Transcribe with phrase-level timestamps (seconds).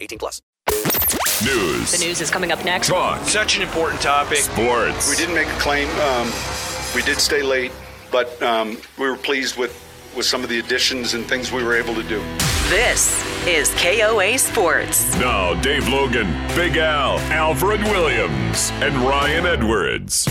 [0.00, 0.42] 18 plus.
[1.44, 1.92] News.
[1.92, 2.88] The news is coming up next.
[2.88, 3.20] Talk.
[3.26, 4.38] Such an important topic.
[4.38, 5.08] Sports.
[5.08, 5.88] We didn't make a claim.
[6.00, 6.30] Um,
[6.94, 7.70] we did stay late,
[8.10, 9.72] but um, we were pleased with,
[10.16, 12.18] with some of the additions and things we were able to do.
[12.68, 15.14] This is KOA Sports.
[15.16, 20.26] Now, Dave Logan, Big Al, Alfred Williams, and Ryan Edwards.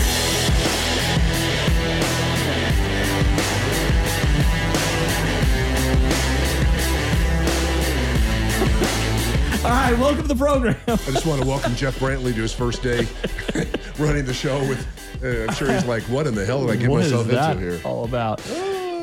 [9.64, 10.76] All right, welcome to the program.
[10.86, 13.08] I just want to welcome Jeff Brantley to his first day
[13.98, 14.60] running the show.
[14.60, 14.86] With
[15.22, 17.26] uh, I'm sure he's like, "What in the hell did I get What is myself
[17.26, 18.38] that into here?" all about?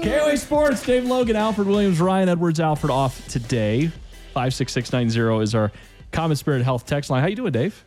[0.01, 3.91] KOA Sports, Dave Logan, Alfred Williams, Ryan Edwards, Alfred off today.
[4.33, 5.73] 56690 is our
[6.13, 7.21] Common Spirit Health text line.
[7.21, 7.83] How you doing, Dave?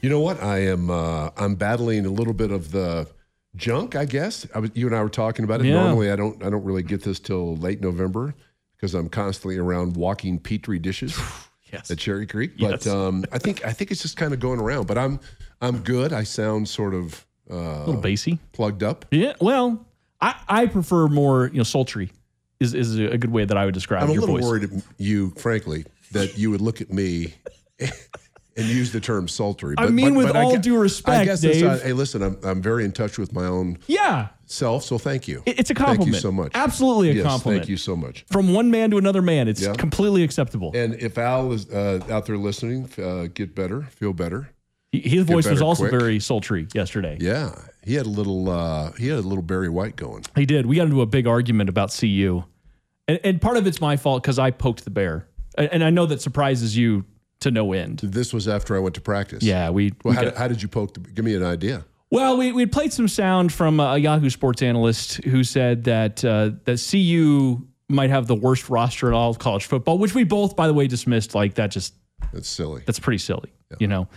[0.00, 0.40] You know what?
[0.40, 0.90] I am.
[0.90, 3.08] Uh, I'm battling a little bit of the
[3.56, 3.96] junk.
[3.96, 5.66] I guess I was, you and I were talking about it.
[5.66, 5.82] Yeah.
[5.82, 6.44] Normally, I don't.
[6.44, 8.36] I don't really get this till late November
[8.76, 11.18] because I'm constantly around walking petri dishes
[11.72, 11.90] Yes.
[11.90, 12.52] at Cherry Creek.
[12.56, 12.84] Yes.
[12.84, 14.86] But um, I think I think it's just kind of going around.
[14.86, 15.20] But I'm
[15.60, 16.12] I'm good.
[16.12, 18.38] I sound sort of uh, A little bassy.
[18.52, 19.04] plugged up.
[19.10, 19.86] Yeah, well,
[20.20, 22.10] I, I prefer more, you know, sultry
[22.60, 24.44] is, is a good way that I would describe I'm a little voice.
[24.44, 27.34] worried you, frankly, that you would look at me
[28.58, 29.74] and use the term sultry.
[29.76, 31.64] But, I mean, with I all due I respect, guess Dave.
[31.64, 35.28] uh, hey, listen, I'm, I'm very in touch with my own Yeah, self, so thank
[35.28, 35.42] you.
[35.46, 36.04] it's a compliment.
[36.04, 36.52] Thank you so much.
[36.54, 37.62] Absolutely a yes, compliment.
[37.62, 38.24] Thank you so much.
[38.30, 39.74] From one man to another man, it's Yeah.
[39.74, 40.72] completely acceptable.
[40.74, 44.50] And if Al is uh, out there listening, uh, get better, feel better.
[44.90, 46.00] His voice was also quick.
[46.00, 47.18] very sultry yesterday.
[47.20, 48.48] Yeah, he had a little.
[48.50, 50.24] Uh, he had a little Barry White going.
[50.34, 50.64] He did.
[50.66, 52.42] We got into a big argument about CU.
[53.06, 55.28] And, and part of it's my fault because I poked the bear.
[55.58, 57.04] And, and I know that surprises you
[57.40, 58.00] to no end.
[58.02, 59.42] This was after I went to practice.
[59.42, 59.92] Yeah, we.
[60.04, 60.94] Well, we how, got- did, how did you poke?
[60.94, 61.84] The, give me an idea.
[62.10, 66.50] well, we we played some sound from a Yahoo Sports analyst who said that uh,
[66.64, 70.56] that CU might have the worst roster in all of college football, which we both,
[70.56, 71.34] by the way, dismissed.
[71.34, 71.94] Like that, just
[72.32, 72.82] That's silly.
[72.86, 74.08] that's pretty silly, you know.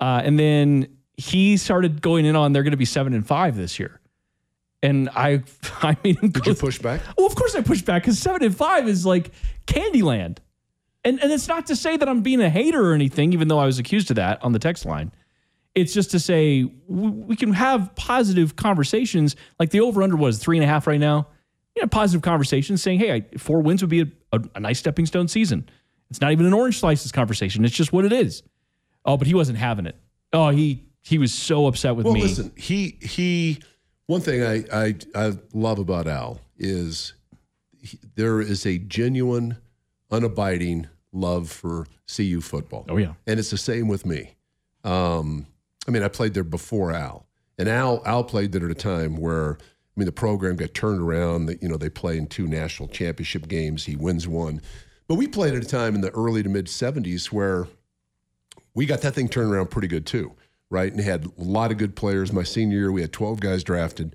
[0.00, 3.56] Uh, and then he started going in on they're going to be seven and five
[3.56, 4.00] this year,
[4.82, 5.42] and I
[5.82, 7.00] I mean, Did you push back?
[7.18, 9.32] Well, of course I push back because seven and five is like
[9.66, 10.38] Candyland.
[11.08, 13.58] And and it's not to say that I'm being a hater or anything, even though
[13.58, 15.12] I was accused of that on the text line.
[15.74, 19.36] It's just to say we, we can have positive conversations.
[19.58, 21.28] Like the over under was three and a half right now.
[21.76, 24.80] You know, positive conversations saying, hey, I, four wins would be a, a, a nice
[24.80, 25.68] stepping stone season.
[26.10, 27.64] It's not even an orange slices conversation.
[27.64, 28.42] It's just what it is.
[29.04, 29.96] Oh, but he wasn't having it.
[30.32, 32.22] Oh, he he was so upset with Well, me.
[32.22, 33.60] listen, he he.
[34.06, 37.14] One thing I I, I love about Al is
[37.80, 39.56] he, there is a genuine,
[40.10, 42.84] unabiding love for CU football.
[42.88, 43.14] Oh, yeah.
[43.26, 44.34] and it's the same with me.
[44.84, 45.46] Um,
[45.86, 47.26] I mean, I played there before Al,
[47.58, 51.00] and Al Al played there at a time where I mean the program got turned
[51.00, 51.46] around.
[51.46, 53.84] That you know they play in two national championship games.
[53.84, 54.60] He wins one,
[55.08, 57.66] but we played at a time in the early to mid '70s where
[58.74, 60.32] we got that thing turned around pretty good too,
[60.70, 60.92] right?
[60.92, 62.32] And had a lot of good players.
[62.32, 64.14] My senior year, we had 12 guys drafted.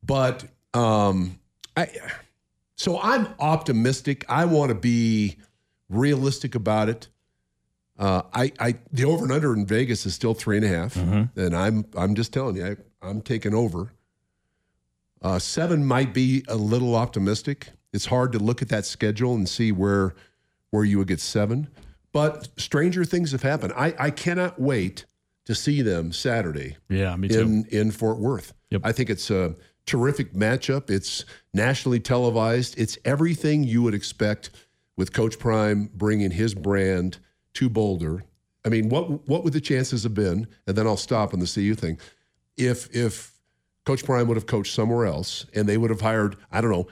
[0.00, 0.44] But
[0.74, 1.40] um,
[1.76, 1.88] I,
[2.76, 4.24] so I'm optimistic.
[4.28, 5.38] I want to be
[5.90, 7.08] realistic about it.
[7.98, 10.96] Uh, I, I, the over and under in Vegas is still three and a half,
[11.36, 13.92] and I'm, I'm just telling you, I, I'm taking over.
[15.20, 17.68] Uh, seven might be a little optimistic.
[17.92, 20.14] It's hard to look at that schedule and see where,
[20.70, 21.68] where you would get seven.
[22.12, 23.74] But stranger things have happened.
[23.76, 25.04] I, I cannot wait
[25.44, 27.40] to see them Saturday yeah, me too.
[27.40, 28.52] in in Fort Worth.
[28.70, 28.82] Yep.
[28.84, 30.90] I think it's a terrific matchup.
[30.90, 32.78] It's nationally televised.
[32.78, 34.50] It's everything you would expect
[35.00, 37.18] with Coach Prime bringing his brand
[37.54, 38.22] to Boulder.
[38.66, 40.46] I mean, what what would the chances have been?
[40.66, 41.98] And then I'll stop on the CU thing.
[42.58, 43.32] If if
[43.86, 46.86] Coach Prime would have coached somewhere else and they would have hired, I don't know,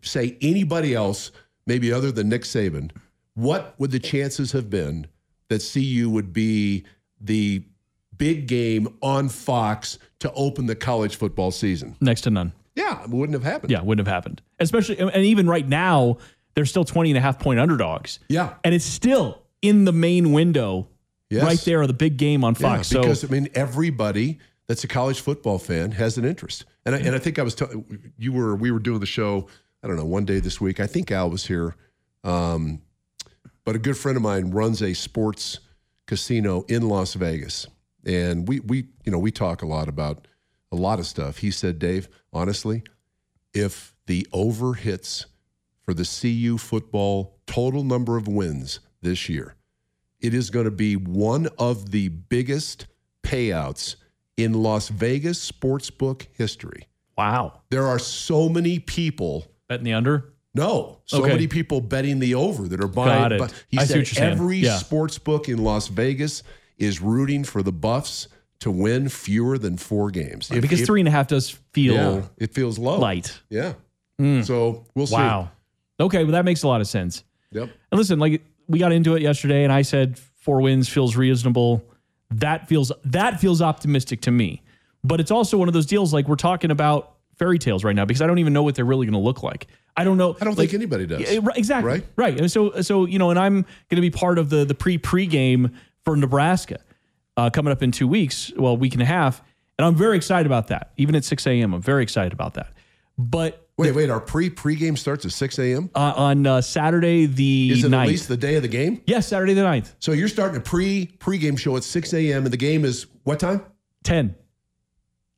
[0.00, 1.30] say anybody else,
[1.66, 2.92] maybe other than Nick Saban,
[3.34, 5.06] what would the chances have been
[5.48, 6.86] that CU would be
[7.20, 7.62] the
[8.16, 11.94] big game on Fox to open the college football season?
[12.00, 12.54] Next to none.
[12.74, 13.70] Yeah, it wouldn't have happened.
[13.70, 14.40] Yeah, wouldn't have happened.
[14.60, 16.18] Especially, and even right now,
[16.58, 18.18] they're still 20 and a half point underdogs.
[18.28, 18.54] Yeah.
[18.64, 20.88] And it's still in the main window
[21.30, 21.44] Yes.
[21.44, 22.88] right there, of the big game on Yeah, Fox.
[22.92, 26.98] because so, I mean, everybody that's a college football fan has an interest, and I,
[26.98, 29.46] and I think I was telling you were we were doing the show.
[29.82, 30.80] I don't know one day this week.
[30.80, 31.76] I think Al was here,
[32.24, 32.80] um,
[33.64, 35.60] but a good friend of mine runs a sports
[36.06, 37.66] casino in Las Vegas,
[38.06, 40.26] and we we you know we talk a lot about
[40.72, 41.38] a lot of stuff.
[41.38, 42.82] He said, Dave, honestly,
[43.54, 45.26] if the over hits
[45.88, 49.54] for the CU football total number of wins this year,
[50.20, 52.84] it is going to be one of the biggest
[53.22, 53.96] payouts
[54.36, 56.88] in Las Vegas sportsbook history.
[57.16, 57.62] Wow.
[57.70, 59.46] There are so many people.
[59.66, 60.34] Betting the under?
[60.54, 61.28] No, so Okay.
[61.32, 63.22] many people betting the over that are buying.
[63.22, 63.38] Got it.
[63.38, 64.76] but he I see said what you're every Yeah.
[64.76, 66.42] sports book in Las Vegas
[66.76, 68.28] is rooting for the Buffs
[68.60, 70.50] to win fewer than four games.
[70.50, 72.98] If- because if- three and a half does feel yeah, it feels low.
[72.98, 73.40] light.
[73.48, 73.72] Yeah.
[74.18, 74.42] Hmm.
[74.42, 75.14] So we'll see.
[75.14, 75.52] Wow.
[76.00, 77.24] Okay, well that makes a lot of sense.
[77.52, 77.70] Yep.
[77.90, 81.84] And listen, like we got into it yesterday, and I said four wins feels reasonable.
[82.30, 84.62] That feels that feels optimistic to me.
[85.04, 88.04] But it's also one of those deals like we're talking about fairy tales right now
[88.04, 89.68] because I don't even know what they're really going to look like.
[89.96, 90.36] I don't know.
[90.40, 91.20] I don't like, think anybody does.
[91.20, 91.90] Yeah, right, exactly.
[91.90, 92.06] Right?
[92.16, 92.40] Right.
[92.40, 94.98] And so so you know, and I'm going to be part of the the pre
[94.98, 95.72] pregame
[96.04, 96.78] for Nebraska
[97.36, 99.42] uh, coming up in two weeks, well, a week and a half,
[99.78, 100.92] and I'm very excited about that.
[100.96, 102.72] Even at 6 a.m., I'm very excited about that.
[103.16, 104.10] But Wait, wait.
[104.10, 105.88] Our pre pregame starts at six a.m.
[105.94, 109.00] uh, on uh, Saturday the Is it 9th, at least the day of the game?
[109.06, 112.44] yes, Saturday the 9th, So you're starting a pre pregame show at six a.m.
[112.44, 113.62] and the game is what time?
[114.04, 114.34] 10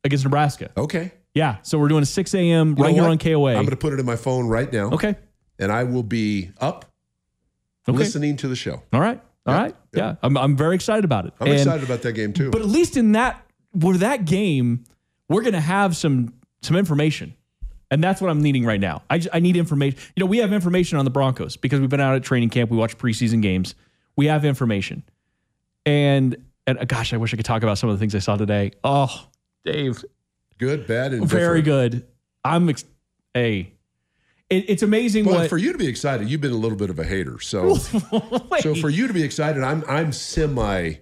[0.03, 0.71] against Nebraska.
[0.75, 1.11] Okay.
[1.33, 2.75] Yeah, so we're doing a 6 a.m.
[2.75, 3.51] Right here on KOA.
[3.51, 4.89] I'm going to put it in my phone right now.
[4.91, 5.15] okay.
[5.59, 6.85] And I will be up
[7.87, 7.97] Okay.
[7.97, 8.81] listening to the show.
[8.91, 9.21] All right.
[9.45, 9.75] All Yeah, right.
[9.93, 10.15] Yeah.
[10.23, 11.33] I'm, I'm very excited about it.
[11.39, 12.49] I'm And- excited about that game too.
[12.51, 14.83] But at least in that, with that game,
[15.29, 17.33] we're going to have some some information.
[17.91, 19.03] And that's what I'm needing right now.
[19.09, 19.99] I, just, I need information.
[20.15, 22.71] You know, we have information on the Broncos because we've been out at training camp.
[22.71, 23.75] We watch preseason games.
[24.15, 25.03] We have information.
[25.85, 28.19] And, and uh, gosh, I wish I could talk about some of the things I
[28.19, 28.71] saw today.
[28.83, 29.27] Oh,
[29.65, 30.03] Dave,
[30.57, 31.91] good, bad, and very different.
[31.91, 32.07] good.
[32.45, 32.85] I'm, ex-
[33.33, 33.73] hey,
[34.49, 35.49] it, it's amazing Well, what.
[35.49, 37.39] for you to be excited, you've been a little bit of a hater.
[37.39, 37.75] So,
[38.59, 40.93] so for you to be excited, I'm I'm semi.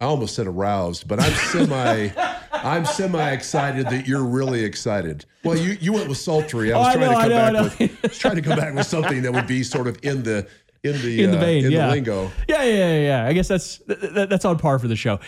[0.00, 2.08] I almost said aroused, but I'm semi.
[2.52, 5.24] I'm semi excited that you're really excited.
[5.44, 6.72] Well, you you went with sultry.
[6.72, 8.42] I was Oh, I trying know, to come know, back with I was trying to
[8.42, 10.46] come back with something that would be sort of in the
[10.84, 11.86] in the in the uh, vein, in yeah.
[11.86, 12.30] the lingo.
[12.48, 13.26] Yeah, yeah, yeah, yeah.
[13.26, 15.18] I guess that's th- th- that's on par for the show.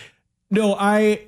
[0.51, 1.21] No, I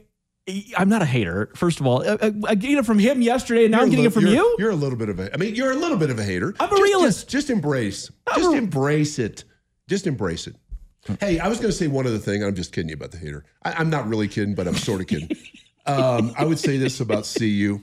[0.77, 1.49] I'm not a hater.
[1.55, 3.87] First of all, I, I, I get it from him yesterday, and now I'm You're
[3.87, 4.55] a getting it from you're- you.
[4.59, 5.33] You're a little bit of a.
[5.33, 6.53] I mean, you're a little bit of a hater.
[6.59, 7.17] I'm a Just- realist.
[7.21, 8.11] Just, just embrace.
[8.27, 9.43] I'm just a- embrace it.
[9.89, 10.55] Just embrace it.
[11.21, 12.43] Hey, I was going to say one other thing.
[12.43, 13.45] I'm just kidding you about the hater.
[13.63, 15.29] I, I'm not really kidding, but I'm sort of kidding.
[15.87, 17.79] um, I would say this about CU: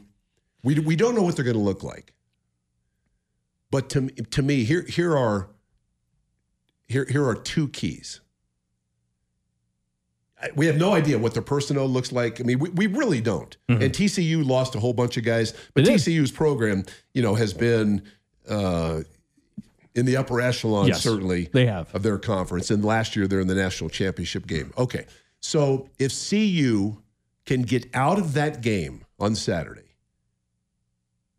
[0.62, 2.12] we we don't know what they're going to look like.
[3.70, 5.48] But to to me, here here are
[6.86, 8.20] here here are two keys.
[10.56, 12.38] We have no idea what their personnel looks like.
[12.38, 13.56] I mean, we, we really don't.
[13.66, 15.92] And TCU lost a whole bunch of guys, but Mm-hmm.
[15.94, 16.00] Did.
[16.00, 16.84] TCU's program,
[17.14, 18.02] you know, has been
[18.46, 19.00] uh,
[19.94, 21.94] in the upper echelon Yes, certainly they have.
[21.94, 22.70] of their conference.
[22.70, 24.70] And last year they're in the national championship game.
[24.76, 25.06] Okay,
[25.40, 26.98] so if CU
[27.46, 29.94] can get out of that game on Saturday,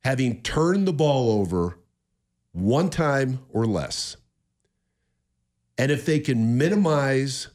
[0.04, 1.80] having turned the ball over
[2.52, 4.16] one time or less,
[5.78, 7.50] and if they can minimize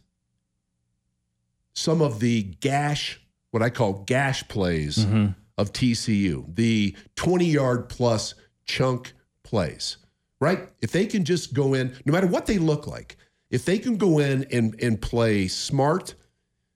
[1.75, 3.21] some of the gash,
[3.51, 5.27] what I call gash plays Mm-hmm.
[5.57, 9.13] of TCU, the 20 yard plus chunk
[9.43, 9.97] plays,
[10.41, 10.69] right?
[10.81, 13.17] If they can just go in, no matter what they look like,
[13.51, 16.15] if they can go in and, and play smart,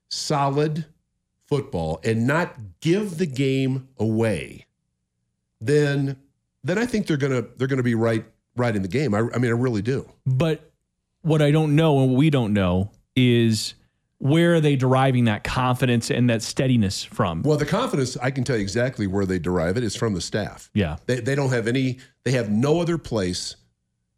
[0.08, 0.86] solid
[1.48, 4.66] football and not give the game away,
[5.60, 6.16] then
[6.62, 8.24] then I think they're gonna they're gonna be right
[8.56, 9.14] right in the game.
[9.14, 10.08] I, I mean, I really do.
[10.26, 10.70] But
[11.22, 13.74] what I don't know and what we don't know is
[14.18, 17.42] where are they deriving that confidence and that steadiness from?
[17.42, 19.84] Well, the confidence, I can tell you exactly where they derive it.
[19.84, 20.70] It's from the staff.
[20.72, 23.56] yeah, They, they don't have any, they have no other place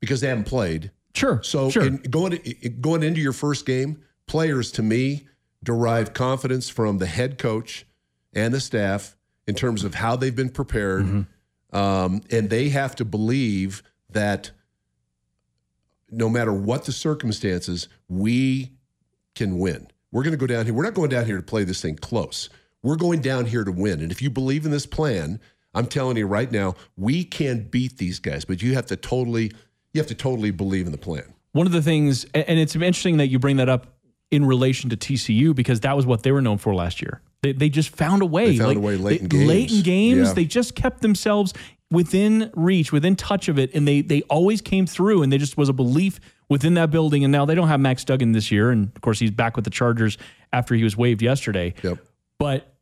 [0.00, 0.92] because they haven't played.
[1.14, 1.40] sure.
[1.42, 1.85] So sure.
[1.87, 5.26] in, going, in- going into your first game, players to me
[5.66, 7.85] derive confidence from the head coach
[8.32, 11.04] and the staff in terms of how they've been prepared.
[11.04, 11.76] Mm-hmm.
[11.76, 14.52] Um, and they have to believe that
[16.11, 18.73] no matter what the circumstances, we
[19.35, 19.88] can win.
[20.12, 20.73] We're going to go down here.
[20.73, 22.49] We're not going down here to play this thing close.
[22.82, 24.00] We're going down here to win.
[24.00, 25.40] And if you believe in this plan,
[25.75, 28.44] I'm telling you right now, we can beat these guys.
[28.44, 29.50] But you have to totally,
[29.92, 31.35] you have to totally believe in the plan.
[31.52, 33.96] One of the things, and it's interesting that you bring that up
[34.30, 37.21] in relation to TCU because that was what they were known for last year.
[37.42, 38.50] They, they just found a way.
[38.56, 39.47] They found a way late in games.
[39.49, 40.35] Late in games, Yeah.
[40.35, 41.52] they just kept themselves
[41.90, 45.23] within reach, within touch of it, and they they always came through.
[45.23, 46.18] And they just was a belief
[46.49, 47.23] within that building.
[47.25, 49.64] And now they don't have Max Duggan this year, and of course he's back with
[49.64, 50.18] the Chargers
[50.52, 51.99] after he was waived yesterday Yep.
[52.38, 52.75] but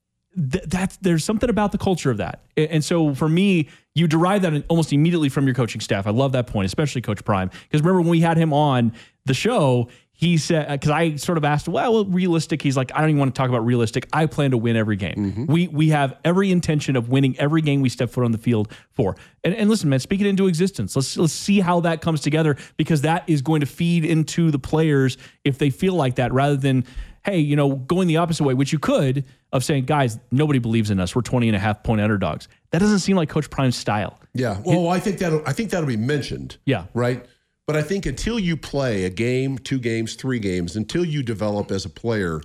[0.52, 4.42] th- that's there's something about the culture of that and so for me you derive
[4.42, 7.80] that almost immediately from your coaching staff i love that point especially coach prime because
[7.80, 8.92] remember when we had him on
[9.24, 12.62] the show, he said uh, because I sort of asked, well, well, realistic.
[12.62, 14.09] He's like, I don't even want to talk about realistic.
[14.12, 15.14] I plan to win every game.
[15.16, 15.47] Mm-hmm.
[15.47, 18.73] We we have every intention of winning every game we step foot on the field
[18.92, 19.16] for.
[19.42, 20.94] And, and listen, man, speak it into existence.
[20.94, 24.59] Let's let's see how that comes together because that is going to feed into the
[24.59, 26.85] players if they feel like that, rather than
[27.25, 30.90] hey, you know, going the opposite way, which you could of saying, guys, nobody believes
[30.90, 31.16] in us.
[31.16, 32.49] We're 20 and a half point underdogs.
[32.71, 34.18] That doesn't seem like Coach Prime's style.
[34.35, 34.61] Yeah.
[34.64, 36.59] Well, I think that I think that'll be mentioned.
[36.64, 36.87] Yeah.
[36.92, 37.25] Right.
[37.66, 41.71] But I think until you play a game, two games, three games, until you develop
[41.71, 42.42] as a player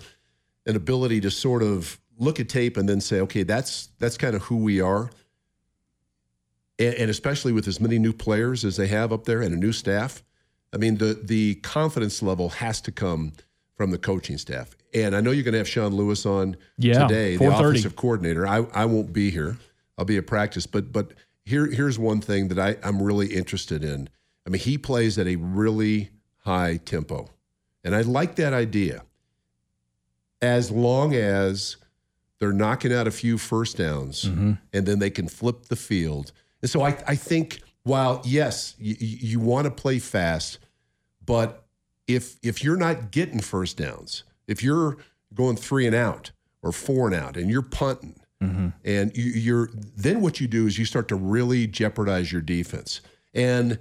[0.66, 4.36] an ability to sort of look at tape and then say, okay, that's that's kind
[4.36, 5.10] of who we are.
[6.78, 9.58] And, and especially with as many new players as they have up there and a
[9.58, 10.24] new staff,
[10.74, 13.34] I mean the the confidence level has to come
[13.76, 14.70] from the coaching staff.
[14.94, 17.60] And I know you're going to have Sean Lewis on Yeah, today, the 4:30.
[17.60, 18.48] offensive coordinator.
[18.48, 19.58] I, I won't be here.
[19.98, 20.66] I'll be at practice.
[20.66, 24.10] But but here here's one thing that I, I'm really interested in.
[24.50, 27.30] I mean, he plays at a really high tempo.
[27.84, 29.04] And I like that idea.
[30.42, 31.78] As long as
[32.40, 34.54] they're knocking out a few first downs mm-hmm.
[34.74, 36.32] and then they can flip the field.
[36.64, 40.58] And so I, I think while yes, you, you want to play fast,
[41.24, 41.68] but
[42.08, 44.98] if if you're not getting first downs, if you're
[45.32, 46.32] going three and out
[46.64, 48.70] or four and out, and you're punting, mm-hmm.
[48.84, 53.02] and you, you're then what you do is you start to really jeopardize your defense.
[53.32, 53.78] And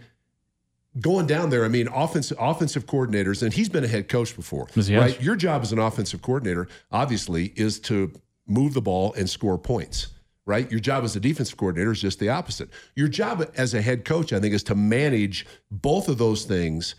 [1.00, 4.68] going down there, I mean, offensive offensive coordinators, and he's been a head coach before,
[4.74, 5.22] Yes, right?
[5.22, 8.12] Your job as an offensive coordinator, obviously, is to
[8.46, 10.08] move the ball and score points.
[10.46, 10.70] Right?
[10.70, 12.70] Your job as a defensive coordinator is just the opposite.
[12.96, 16.94] Your job as a head coach, I think, is to manage both of those things.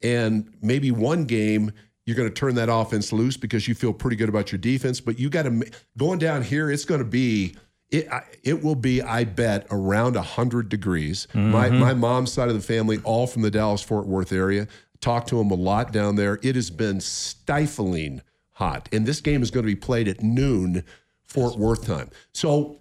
[0.00, 1.70] And maybe one game
[2.06, 5.00] you're going to turn that offense loose because you feel pretty good about your defense.
[5.00, 6.70] But you got to going down here.
[6.70, 7.56] It's going to be
[7.98, 8.08] it.
[8.42, 11.26] It will be, I bet, around hundred degrees.
[11.34, 11.78] My mm-hmm.
[11.78, 14.66] my mom's side of the family, all from the Dallas Fort Worth area.
[15.00, 16.38] Talked to them a lot down there.
[16.42, 18.22] It has been stifling
[18.52, 20.84] hot, and this game is going to be played at noon
[21.22, 22.10] Fort Worth time.
[22.32, 22.80] So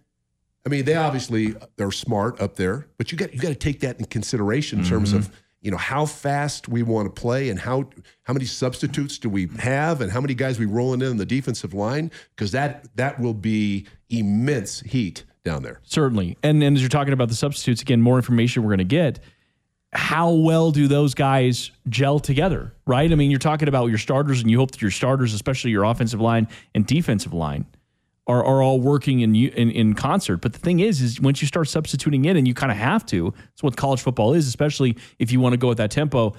[0.65, 3.81] I mean, they obviously they're smart up there, but you got you got to take
[3.81, 5.19] that in consideration in terms mm-hmm.
[5.19, 7.89] of you know how fast we want to play and how
[8.23, 11.25] how many substitutes do we have and how many guys we rolling in on the
[11.25, 15.79] defensive line because that that will be immense heat down there.
[15.83, 16.37] Certainly.
[16.43, 19.19] And, and as you're talking about the substitutes, again, more information we're going to get.
[19.91, 23.11] How well do those guys gel together, right?
[23.11, 25.83] I mean, you're talking about your starters, and you hope that your starters, especially your
[25.83, 27.65] offensive line and defensive line,
[28.27, 30.37] are, are all working in, in in concert.
[30.37, 33.05] But the thing is, is once you start substituting in, and you kind of have
[33.07, 36.33] to, it's what college football is, especially if you want to go at that tempo.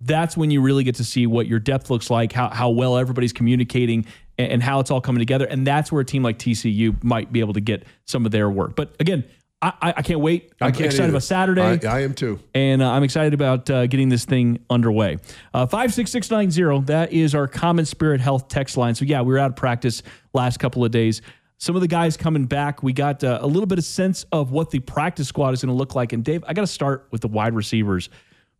[0.00, 2.96] That's when you really get to see what your depth looks like, how how well
[2.96, 5.46] everybody's communicating, and, and how it's all coming together.
[5.46, 8.48] And that's where a team like TCU might be able to get some of their
[8.48, 8.76] work.
[8.76, 9.24] But again,
[9.60, 10.52] I, I, can't wait.
[10.60, 11.08] I'm I excited either.
[11.10, 12.38] about Saturday I, I am too.
[12.54, 15.16] and uh, I'm excited about uh, getting this thing underway.
[15.52, 16.80] Uh, Five six six nine zero.
[16.82, 18.94] That is our Common Spirit Health text line.
[18.94, 21.22] So yeah, we were out of practice last couple of days.
[21.56, 22.84] Some of the guys coming back.
[22.84, 25.74] We got uh, a little bit of sense of what the practice squad is going
[25.74, 26.12] to look like.
[26.12, 28.10] And Dave, I got to start with the wide receivers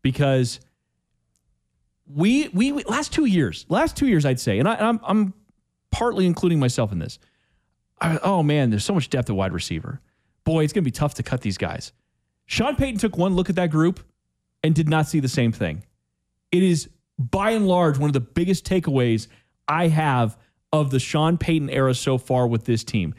[0.03, 0.59] because
[2.13, 5.35] we, we we last two years, last two years, I'd say, and I, I'm I'm
[5.93, 7.21] partly including myself in this.
[8.01, 10.01] I, oh man, there's so much depth at wide receiver.
[10.49, 11.93] Boy, it's going to be tough to cut these guys.
[12.47, 14.01] Sean Payton took one look at that group
[14.65, 15.85] and did not see the same thing.
[16.51, 16.89] It is
[17.19, 19.29] by and large one of the biggest takeaways
[19.69, 20.39] I have
[20.73, 23.15] of the Sean Payton era so far with this team.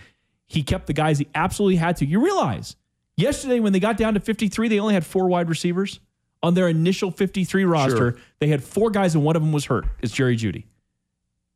[0.48, 2.06] He kept the guys he absolutely had to.
[2.08, 2.76] You realize
[3.16, 6.00] yesterday when they got down to 53, they only had four wide receivers.
[6.42, 8.16] On their initial 53 roster, Sure.
[8.40, 9.86] they had four guys and one of them was hurt.
[10.02, 10.64] It's Jerry Jeudy.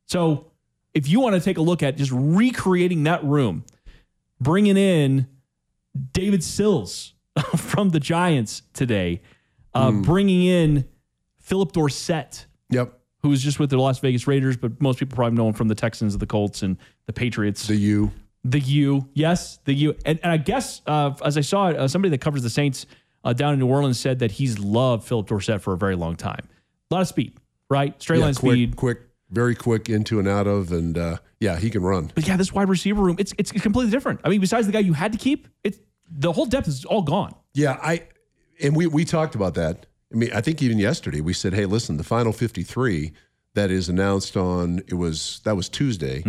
[0.06, 0.52] So
[0.94, 3.64] if you want to take a look at just recreating that room,
[4.40, 5.26] bringing in
[6.12, 7.14] David Sills
[7.58, 9.22] from the Giants today,
[9.74, 10.86] uh, bringing in
[11.40, 12.98] Phillip Dorsett, Yep.
[13.22, 15.68] who was just with the Las Vegas Raiders, but most people probably know him from
[15.68, 17.68] the Texans, the Colts, and the Patriots.
[17.68, 18.12] The U.
[18.46, 21.88] The U, yes, the U, and, and I guess uh, as I saw it, uh,
[21.88, 22.86] somebody that covers the Saints
[23.24, 26.18] uh, down in New Orleans said that he's loved Phillip Dorsett for a very long
[26.18, 26.42] time.
[26.92, 27.38] A lot of speed,
[27.70, 28.00] right?
[28.02, 28.76] Straight Yeah, line quick, speed.
[28.76, 29.00] quick,
[29.34, 32.12] very quick into and out of, and uh, yeah, he can run.
[32.14, 34.22] But yeah, this wide receiver room, it's it's completely different.
[34.24, 37.02] I mean, besides the guy you had to keep, it's the whole depth is all
[37.02, 37.36] gone.
[37.54, 38.04] Yeah, I
[38.62, 39.88] and we we talked about that.
[40.12, 43.12] I mean, I think even yesterday we said, "Hey, listen, the final 53
[43.56, 46.24] that is announced on it was that was Tuesday.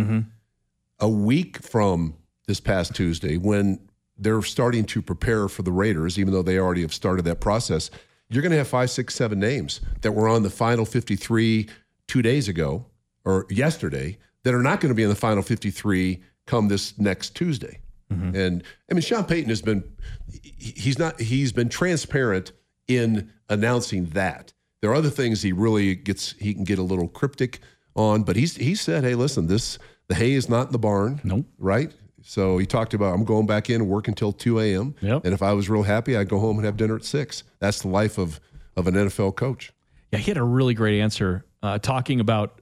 [0.99, 2.15] A week from
[2.47, 3.79] this past Tuesday when
[4.17, 7.91] they're starting to prepare for the Raiders, even though they already have started that process,
[8.29, 11.67] you're going to have five, six, seven names that were on the final 53
[12.07, 12.85] two days ago
[13.25, 17.35] or yesterday that are not going to be in the final 53 come this next
[17.35, 17.79] Tuesday.
[18.11, 19.83] And I mean, Sean Payton has been
[20.29, 22.53] he's not he's been transparent
[22.87, 27.07] in announcing that There are other things he really gets he can get a little
[27.07, 27.59] cryptic
[27.95, 31.19] on, but he's he said, "Hey, listen, this the hay is not in the barn."
[31.23, 31.47] Nope.
[31.57, 31.91] Right?
[32.21, 34.95] So he talked about I'm going back in and work until 2 a.m.
[35.01, 35.25] Yep.
[35.25, 37.43] And if I was real happy, I'd go home and have dinner at six.
[37.59, 38.39] That's the life of
[38.77, 39.73] of an NFL coach.
[40.11, 42.61] Yeah, he had a really great answer uh, talking about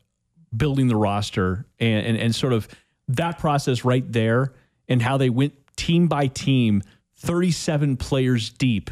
[0.56, 2.68] building the roster and, and and sort of
[3.08, 4.54] that process right there
[4.88, 6.82] and how they went team by team,
[7.18, 8.90] 37 players deep,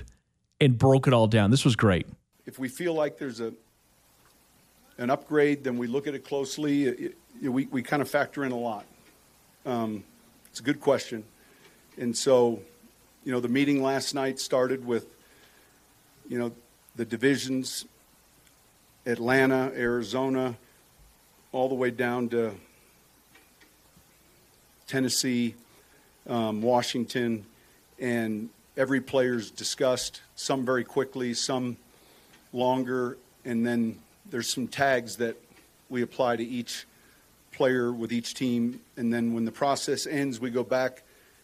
[0.59, 1.51] and broke it all down.
[1.51, 2.07] This was great.
[2.45, 3.53] If we feel like there's a
[4.97, 6.85] an upgrade, then we look at it closely.
[6.85, 6.99] It-
[7.41, 8.85] it- we we kind of factor in a lot.
[9.65, 10.03] Um,
[10.49, 11.23] it's a good question,
[11.97, 12.59] and so
[13.23, 15.07] you know the meeting last night started with
[16.27, 16.51] you know
[16.95, 17.85] the divisions,
[19.05, 20.55] Atlanta, Arizona,
[21.51, 22.53] all the way down to
[24.87, 25.55] Tennessee,
[26.27, 27.45] um, Washington,
[27.99, 31.77] and every player's discussed, some very quickly, some
[32.53, 35.35] longer, and then there's some tags that
[35.89, 36.85] we apply to each
[37.51, 38.79] player with each team.
[38.95, 41.03] And then when the process ends, we go back,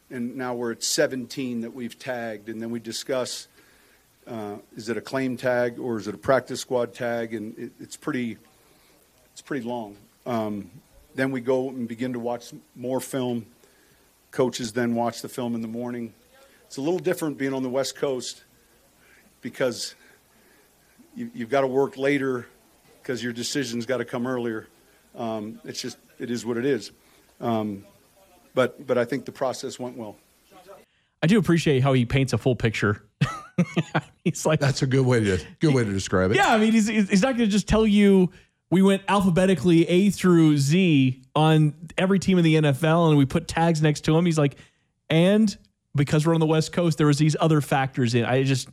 [0.10, 3.48] and now we're at 17 that we've tagged, and then we discuss
[4.28, 7.34] uh, is it a claim tag or is it a practice squad tag?
[7.34, 8.38] And it, it's pretty,
[9.38, 9.96] it's pretty long.
[10.25, 10.72] Um,
[11.13, 13.46] then we go and begin to watch more film.
[14.32, 16.12] Coaches then watch the film in the morning.
[16.65, 18.46] It's a little different being on the West Coast
[19.41, 19.94] because
[21.15, 22.48] you, you've got to work later
[23.00, 24.70] because your decision's got to come earlier.
[25.15, 26.91] Um, it's just it is what it is.
[27.39, 27.86] Um,
[28.56, 30.15] but but I think the process went well.
[31.22, 33.03] I do appreciate how he paints a full picture.
[34.24, 36.38] he's like, That's a good way to good way to describe it.
[36.38, 38.32] yeah, I mean, he's, he's not going to just tell you
[38.70, 43.48] we went alphabetically A through Z on every team in the NFL and we put
[43.48, 44.26] tags next to him.
[44.26, 44.58] He's like,
[45.10, 45.56] and
[45.96, 48.26] because we're on the West Coast, there was these other factors in.
[48.26, 48.68] I just,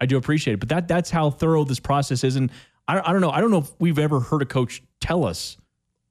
[0.00, 2.36] I do appreciate it, but that that's how thorough this process is.
[2.36, 2.50] And
[2.86, 5.56] I, I don't know, I don't know if we've ever heard a coach tell us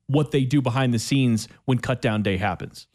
[0.08, 2.88] what they do behind the scenes when cut down day happens.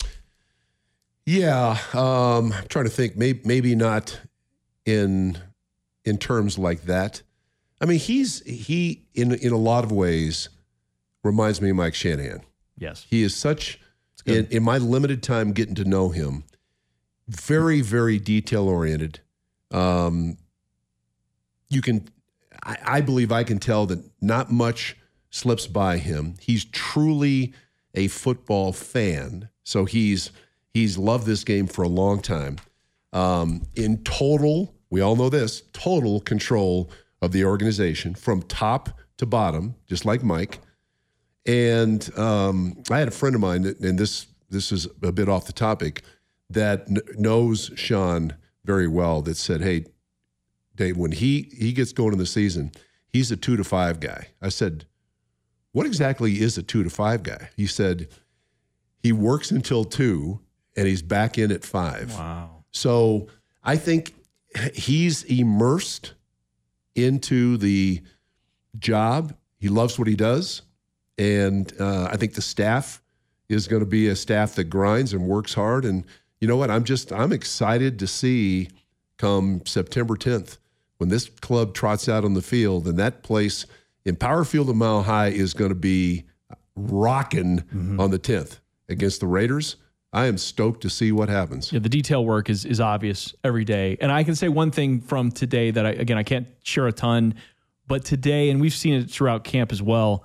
[1.26, 3.14] Yeah, um, I'm trying to think.
[3.16, 4.18] Maybe maybe not
[4.86, 5.36] in
[6.06, 7.22] in terms like that.
[7.80, 10.48] I mean, he's he in in a lot of ways
[11.22, 12.42] reminds me of Mike Shanahan.
[12.76, 13.06] Yes.
[13.08, 13.80] He is such
[14.26, 16.44] in, in my limited time getting to know him,
[17.28, 19.20] very very detail oriented.
[19.70, 20.38] Um,
[21.68, 22.08] you can,
[22.62, 24.96] I, I believe, I can tell that not much
[25.30, 26.34] slips by him.
[26.40, 27.52] He's truly
[27.94, 30.30] a football fan, so he's
[30.72, 32.56] he's loved this game for a long time.
[33.12, 39.26] Um, in total, we all know this total control of the organization from top to
[39.26, 40.60] bottom, just like Mike.
[41.46, 45.28] And um, I had a friend of mine, that, and this this is a bit
[45.28, 46.02] off the topic,
[46.50, 49.22] that kn- knows Sean very well.
[49.22, 49.86] That said, "Hey,
[50.76, 52.72] Dave, when he he gets going in the season,
[53.08, 54.86] he's a two to five guy." I said,
[55.72, 58.08] "What exactly is a two to five guy?" He said,
[59.02, 60.40] "He works until two,
[60.76, 62.14] and he's back in at five.
[62.14, 62.64] Wow.
[62.70, 63.28] So
[63.62, 64.14] I think
[64.74, 66.14] he's immersed
[67.04, 68.02] into the
[68.78, 69.34] job.
[69.58, 70.62] He loves what he does.
[71.16, 73.02] And uh, I think the staff
[73.48, 75.84] is going to be a staff that grinds and works hard.
[75.84, 76.04] And
[76.40, 76.70] you know what?
[76.70, 78.68] I'm just, I'm excited to see
[79.16, 80.58] come September 10th
[80.98, 83.66] when this club trots out on the field and that place
[84.04, 86.24] Empower Field and Mile High is going to be
[86.76, 87.64] rocking
[88.00, 89.76] on the 10th against the Raiders.
[90.12, 91.72] I am stoked to see what happens.
[91.72, 93.96] Yeah, the detail work is is obvious every day.
[94.00, 96.92] And I can say one thing from today that I again I can't share a
[96.92, 97.34] ton,
[97.86, 100.24] but today and we've seen it throughout camp as well.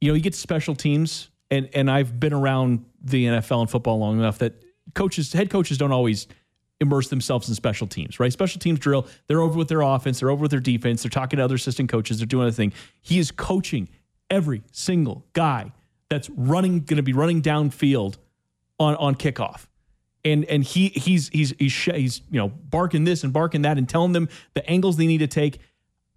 [0.00, 3.98] You know, you get special teams and and I've been around the NFL and football
[3.98, 4.54] long enough that
[4.94, 6.26] coaches head coaches don't always
[6.80, 8.32] immerse themselves in special teams, right?
[8.32, 11.38] Special teams drill, they're over with their offense, they're over with their defense, they're talking
[11.38, 12.72] to other assistant coaches, they're doing other thing.
[13.00, 13.88] He is coaching
[14.30, 15.72] every single guy
[16.10, 18.16] that's running going to be running downfield
[18.78, 19.66] on on kickoff.
[20.24, 23.88] And and he he's he's he's, he's you know barking this and barking that and
[23.88, 25.60] telling them the angles they need to take.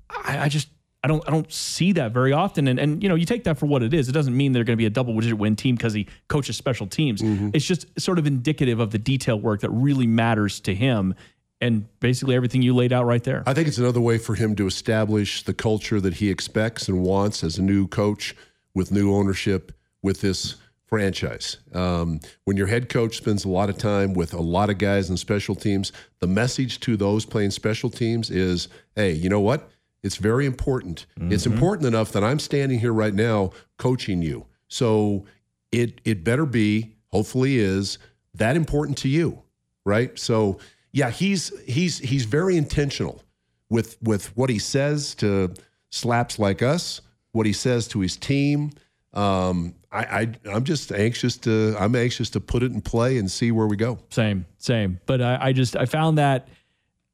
[0.10, 0.70] I, I just
[1.04, 2.68] I don't I don't see that very often.
[2.68, 4.10] And and you know you take that for what it is.
[4.10, 6.58] It doesn't mean they're going to be a double digit win team because he coaches
[6.58, 7.22] special teams.
[7.22, 7.50] Mm-hmm.
[7.54, 11.16] It's just sort of indicative of the detail work that really matters to him.
[11.62, 13.44] And basically everything you laid out right there.
[13.46, 17.04] I think it's another way for him to establish the culture that he expects and
[17.04, 18.34] wants as a new coach
[18.74, 20.56] with new ownership with this
[20.90, 21.58] franchise.
[21.74, 25.10] Um, when your head coach spends a lot of time with a lot of guys
[25.10, 29.70] in special teams, the message to those playing special teams is hey, you know what?
[30.02, 31.06] It's very important.
[31.32, 34.46] It's important enough that I'm standing here right now coaching you.
[34.68, 35.26] So
[35.72, 38.00] it it better be, hopefully is,
[38.34, 39.44] that important to you,
[39.86, 40.18] right?
[40.18, 40.60] So
[40.92, 43.22] yeah, he's he's he's very intentional
[43.70, 45.54] with with what he says to
[45.92, 48.72] slaps like us, what he says to his team.
[49.14, 53.30] Um, I, I I'm just anxious to I'm anxious to put it in play and
[53.30, 53.98] see where we go.
[54.10, 55.00] Same, same.
[55.08, 56.48] But I, I just I found that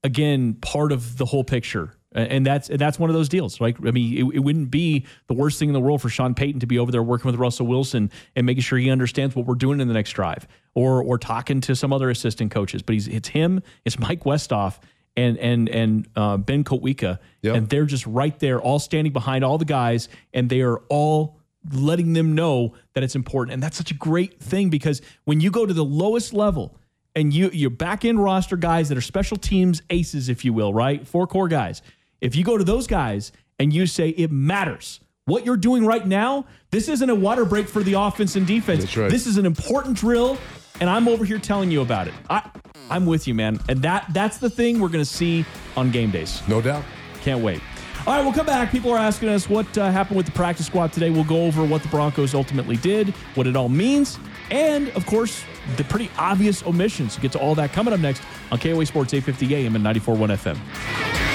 [0.03, 3.75] again part of the whole picture, and that's and that's one of those deals, right?
[3.85, 6.59] I mean, it, it wouldn't be the worst thing in the world for Sean Payton
[6.61, 9.55] to be over there working with Russell Wilson and making sure he understands what we're
[9.55, 12.81] doing in the next drive, or or talking to some other assistant coaches.
[12.81, 14.79] But he's it's him, it's Mike Westhoff,
[15.15, 17.55] And and and uh, Ben Kotwica, Yep.
[17.55, 21.34] and they're just right there, all standing behind all the guys, and they are all
[21.71, 23.53] letting them know that it's important.
[23.53, 26.77] And that's such a great thing because when you go to the lowest level
[27.15, 30.73] and you you're back in roster guys that are special teams aces, if you will,
[30.73, 31.07] right?
[31.07, 31.81] Four core guys.
[32.21, 34.99] If you go to those guys and you say it matters.
[35.25, 38.95] What you're doing right now, this isn't a water break for the offense and defense.
[38.95, 39.09] Right.
[39.09, 40.37] This is an important drill,
[40.79, 42.13] and I'm over here telling you about it.
[42.29, 42.47] I,
[42.91, 43.59] I'm with you, man.
[43.67, 45.43] And that that's the thing we're going to see
[45.75, 46.43] on game days.
[46.47, 46.83] No doubt.
[47.21, 47.61] Can't wait.
[48.07, 48.71] All right, we'll come back.
[48.71, 51.09] People are asking us what uh, happened with the practice squad today.
[51.09, 54.19] We'll go over what the Broncos ultimately did, what it all means,
[54.51, 55.43] and of course,
[55.75, 57.17] the pretty obvious omissions.
[57.17, 61.34] Get to all that coming up next on KOA Sports 850 AM and 94.1 FM.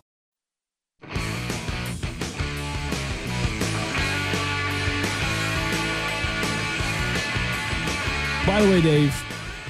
[8.51, 9.15] By the way, Dave,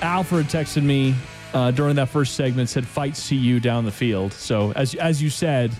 [0.02, 1.14] Alfred texted me
[1.54, 4.34] uh, during that first segment, said, fight CU down the field.
[4.34, 5.72] So, as, as you said,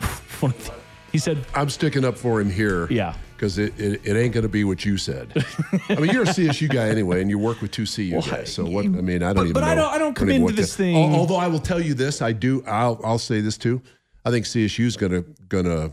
[1.12, 2.86] he said, I'm sticking up for him here.
[2.88, 3.14] Yeah.
[3.34, 5.44] Because it, it, it ain't going to be what you said.
[5.88, 8.54] I mean, you're a CSU guy anyway, and you work with two CU guys.
[8.54, 8.84] So what?
[8.84, 9.52] I mean, I don't But- even.
[9.54, 11.94] but I don't- I don't come into this to- thing- Although I will tell you
[11.94, 12.62] this, I do.
[12.64, 13.82] I'll I'll say this too.
[14.24, 15.90] I think CSU's going to going to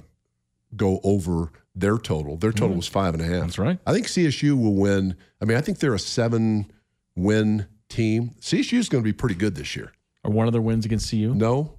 [0.75, 2.37] go over their total.
[2.37, 3.33] Their total was five and a half.
[3.35, 3.41] Mm.
[3.41, 3.79] That's right.
[3.85, 5.15] I think CSU will win.
[5.41, 6.71] I mean, I think they're a seven
[7.15, 8.31] win team.
[8.39, 9.91] CSU is going to be pretty good this year.
[10.23, 11.33] Are one of their wins against CU.
[11.33, 11.77] No,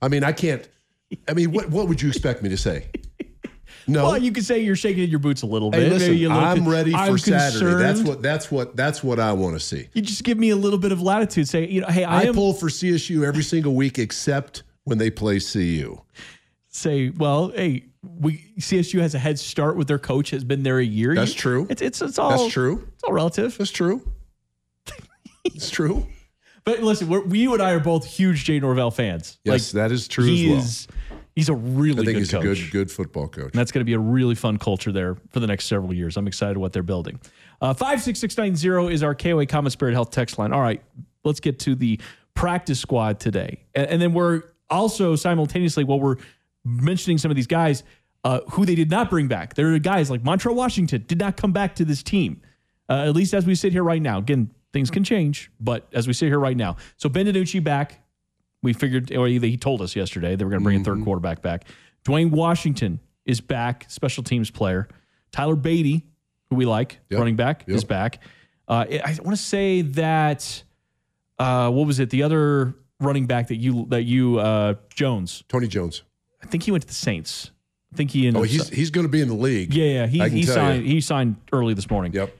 [0.00, 0.68] I mean, I can't.
[1.26, 2.86] I mean, what what would you expect me to say?
[3.86, 4.04] No.
[4.04, 5.92] Well, you could say you're shaking your boots a little Hey, bit.
[5.92, 7.82] listen, Maybe little I'm ready for I'm Saturday.
[7.82, 9.88] That's what that's what that's what I want to see.
[9.94, 11.48] You just give me a little bit of latitude.
[11.48, 12.34] Say, you know, hey, I, I, am.
[12.34, 16.00] pull for CSU every single week except when they play CU.
[16.68, 20.78] say, well, hey, we CSU has a head start with their coach has been there
[20.78, 21.14] a year.
[21.14, 21.66] That's true.
[21.68, 22.86] It's it's it's all That's true.
[22.94, 23.56] It's all relative.
[23.58, 24.02] That's true.
[25.44, 26.06] it's true.
[26.62, 29.38] But listen, we're, we you and I are both huge Jay Norvell fans.
[29.44, 30.58] Yes, that is true he as well.
[30.58, 30.88] is-
[31.34, 32.42] He's a really I think good he's coach.
[32.44, 33.44] a good good football coach.
[33.44, 36.18] And that's going to be a really fun culture there for the next several years.
[36.18, 37.18] I'm excited what they're building.
[37.62, 40.52] Uh, 56690 is our KOA Common Spirit Health text line.
[40.52, 40.82] All right,
[41.24, 41.98] let's get to the
[42.34, 43.62] practice squad today.
[43.74, 46.16] And, and then we're also simultaneously, while we're
[46.64, 47.82] mentioning some of these guys
[48.24, 51.36] uh, who they did not bring back, there are guys like Montrell Washington did not
[51.36, 52.40] come back to this team,
[52.88, 54.18] uh, at least as we sit here right now.
[54.18, 56.76] Again, things can change, but as we sit here right now.
[56.96, 58.02] So Ben DiNucci back.
[58.62, 61.40] We figured, or he told us yesterday they were going to bring a third quarterback
[61.40, 61.64] back.
[62.04, 64.86] Dwayne Washington is back, special teams player.
[65.32, 66.02] Tyler Badie,
[66.50, 67.18] who we like, Yep.
[67.20, 68.22] running back, is back.
[68.68, 70.62] Uh, I want to say that
[71.38, 72.10] uh, what was it?
[72.10, 75.42] The other running back that you that you uh, Jones.
[75.48, 76.02] Tony Jones.
[76.42, 77.50] I think he went to the Saints.
[77.92, 79.74] I think he ended Oh, he's he's going to be in the league.
[79.74, 80.06] yeah, yeah.
[80.06, 80.84] He, he signed.
[80.84, 80.92] you.
[80.94, 82.12] He signed early this morning.
[82.12, 82.36] Yep.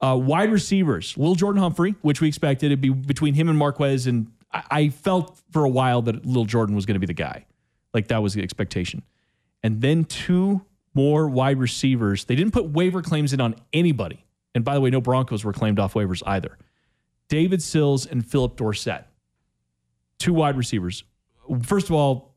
[0.00, 4.06] Uh, wide receivers, Lil Jordan Humphrey, which we expected it'd be between him and Marquez,
[4.06, 7.12] and I, I felt for a while that Lil Jordan was going to be the
[7.14, 7.44] guy,
[7.92, 9.02] like that was the expectation.
[9.62, 10.62] And then two
[10.94, 12.24] more wide receivers.
[12.24, 14.24] They didn't put waiver claims in on anybody.
[14.54, 16.56] And by the way, no Broncos were claimed off waivers either.
[17.28, 19.04] David Sills and Phillip Dorsett,
[20.18, 21.04] two wide receivers.
[21.62, 22.34] First of all,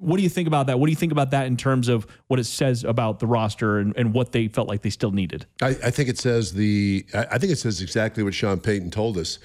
[0.00, 0.80] what do you think about that?
[0.80, 3.78] What do you think about that in terms of what it says about the roster
[3.78, 5.46] and, and what they felt like they still needed?
[5.60, 7.04] I, I think it says the.
[7.14, 9.38] I think it says exactly what Sean Payton told us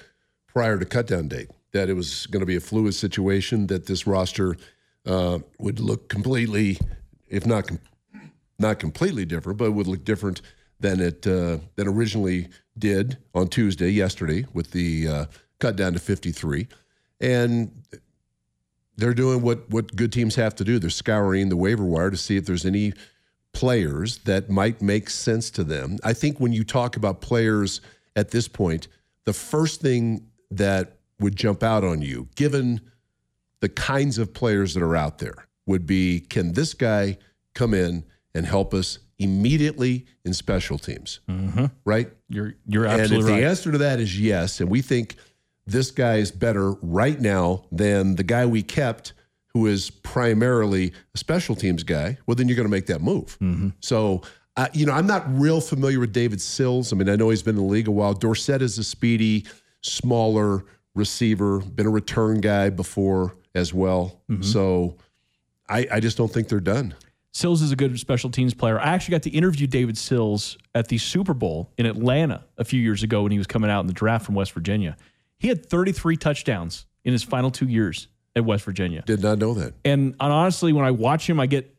[0.46, 4.06] prior to cutdown date that it was going to be a fluid situation that this
[4.06, 4.56] roster
[5.04, 6.78] uh, would look completely,
[7.28, 7.80] if not com-
[8.58, 10.40] not completely different, but would look different
[10.80, 15.24] than it uh, than originally did on Tuesday, yesterday, with the uh,
[15.58, 16.66] cut down to fifty three,
[17.20, 17.70] and
[18.96, 20.78] they're doing what what good teams have to do.
[20.78, 22.92] They're scouring the waiver wire to see if there's any
[23.52, 25.98] players that might make sense to them.
[26.04, 27.80] I think when you talk about players
[28.14, 28.88] at this point,
[29.24, 32.80] the first thing that would jump out on you, given
[33.60, 37.18] the kinds of players that are out there, would be can this guy
[37.54, 38.04] come in
[38.34, 41.20] and help us immediately in special teams?
[41.28, 41.66] Mm-hmm.
[41.84, 42.10] Right?
[42.28, 43.40] You're you're absolutely and if right.
[43.40, 45.16] the answer to that is yes, and we think
[45.66, 49.12] this guy is better right now than the guy we kept,
[49.48, 53.38] who is primarily a special teams guy, well, then you're going to make that move.
[53.40, 53.70] Mm-hmm.
[53.80, 54.22] So,
[54.56, 56.92] uh, you know, I'm not real familiar with David Sills.
[56.92, 58.14] I mean, I know he's been in the league a while.
[58.14, 59.44] Dorsett is a speedy,
[59.80, 64.20] smaller receiver, been a return guy before as well.
[64.30, 64.42] Mm-hmm.
[64.42, 64.96] So,
[65.68, 66.94] I, I just don't think they're done.
[67.32, 68.80] Sills is a good special teams player.
[68.80, 72.80] I actually got to interview David Sills at the Super Bowl in Atlanta a few
[72.80, 74.96] years ago when he was coming out in the draft from West Virginia.
[75.38, 79.02] He had 33 touchdowns in his final two years at West Virginia.
[79.06, 79.74] Did not know that.
[79.84, 81.74] And, and honestly, when I watch him, I get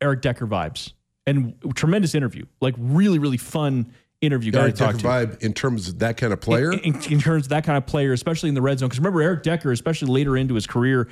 [0.00, 0.92] Eric Decker vibes.
[1.26, 5.04] And tremendous interview, like really, really fun interview guy to Eric Decker to.
[5.04, 6.72] vibe in terms of that kind of player.
[6.72, 8.88] In, in- in terms of that kind of player, especially in the red zone.
[8.88, 11.08] Because remember, Eric Decker, especially later into his career,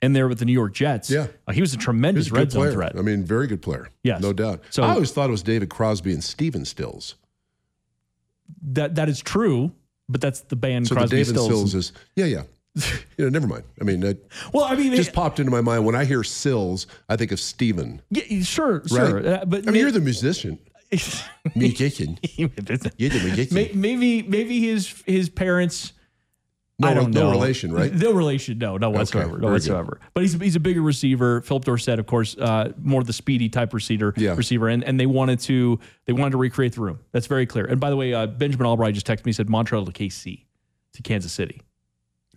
[0.00, 1.28] and there with the New York Jets, Yeah.
[1.46, 2.72] uh, he was a tremendous He's a red zone player.
[2.72, 2.92] threat.
[2.98, 3.88] I mean, very good player.
[4.02, 4.20] Yes.
[4.20, 4.62] no doubt.
[4.70, 7.14] So- I always thought it was David Crosby and Stephen Stills.
[8.64, 9.72] That that is true,
[10.12, 11.48] but that's the band So Crosby the David Stills.
[11.48, 12.42] Sills is yeah, yeah.
[13.18, 13.64] you know, never mind.
[13.80, 16.86] I mean, it well, I mean, just popped into my mind when I hear Sills.
[17.08, 18.00] I think of Steven.
[18.10, 19.26] yeah, sure, sure.
[19.26, 20.58] Uh, but I mean, you're the musician.
[21.54, 22.18] Musician.
[22.36, 23.54] You're the musician.
[23.54, 25.92] May- maybe maybe his his parents.
[26.82, 27.30] No, I don't no know.
[27.30, 27.92] relation, right?
[27.92, 28.58] No relation.
[28.58, 29.28] No, no whatsoever.
[29.28, 29.52] no very good.
[29.52, 30.00] whatsoever.
[30.14, 31.40] But he's he's a bigger receiver.
[31.42, 34.12] Phillip Dorsett, of course, uh, more of the speedy type receiver.
[34.16, 34.34] Yeah.
[34.34, 37.00] Receiver, and and they wanted to they wanted to recreate the room.
[37.12, 37.64] That's very clear.
[37.64, 39.32] And by the way, uh, Benjamin Albright just texted me.
[39.32, 40.44] Said Montrell to KC
[40.94, 41.62] to Kansas City.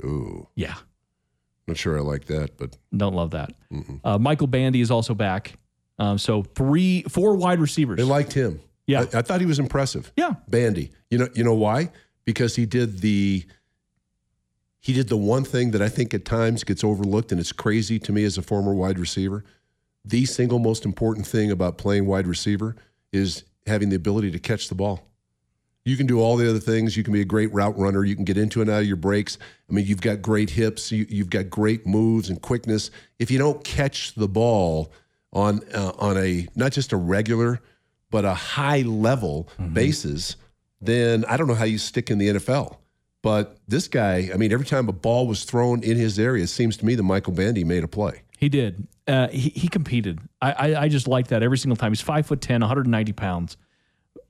[0.03, 0.75] Ooh, Yeah,
[1.67, 3.53] not sure I like that, but don't love that.
[4.03, 5.57] Uh, Michael Bandy is also back.
[5.97, 7.95] Um, so three, four wide receivers.
[7.97, 8.59] they liked him.
[8.87, 9.05] Yeah.
[9.13, 10.11] I, I thought he was impressive.
[10.17, 10.91] yeah, Bandy.
[11.09, 11.91] You know, you know why?
[12.25, 13.45] Because he did the
[14.85, 17.97] he did the one thing that I think at times gets overlooked, and it's crazy
[17.97, 19.43] to me as a former wide receiver.
[20.03, 22.75] The single most important thing about playing wide receiver
[23.11, 25.09] is having the ability to catch the ball.
[25.85, 26.95] You can do all the other things.
[26.95, 28.05] You can be a great route runner.
[28.05, 29.39] You can get into and out of your breaks.
[29.67, 30.91] I mean, you've got great hips.
[30.91, 32.91] You, you've got great moves and quickness.
[33.17, 34.91] If you don't catch the ball
[35.33, 37.59] on uh, on a not just a regular,
[38.11, 40.35] but a high level basis,
[40.79, 42.77] then I don't know how you stick in the NFL.
[43.25, 46.49] But this guy, I mean, every time a ball was thrown in his area, it
[46.49, 48.21] seems to me that Michael Bandy made a play.
[48.37, 48.87] He did.
[49.07, 50.19] Uh, he, he competed.
[50.43, 51.91] I, I I just like that every single time.
[51.91, 53.57] He's five foot ten, 190 pounds,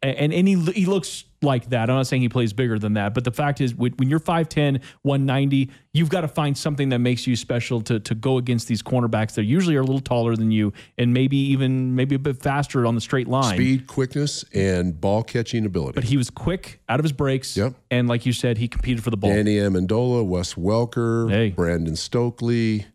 [0.01, 1.89] and and he he looks like that.
[1.89, 4.81] I'm not saying he plays bigger than that, but the fact is, when you're 5'10",
[5.03, 8.81] 190, you've got to find something that makes you special to to go against these
[8.83, 12.41] cornerbacks that usually are a little taller than you, and maybe even maybe a bit
[12.41, 13.55] faster on the straight line.
[13.55, 15.93] Speed, quickness, and ball catching ability.
[15.95, 17.75] But he was quick out of his breaks, Yep.
[17.91, 19.29] and like you said, he competed for the ball.
[19.31, 21.51] Danny Amendola, Wes Welker, Hey.
[21.51, 22.85] Brandon Stokley.